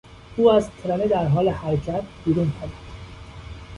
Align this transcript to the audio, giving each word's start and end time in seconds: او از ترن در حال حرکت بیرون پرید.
او 0.37 0.49
از 0.51 0.69
ترن 0.83 0.97
در 0.97 1.25
حال 1.27 1.49
حرکت 1.49 2.01
بیرون 2.25 2.51
پرید. 2.61 2.73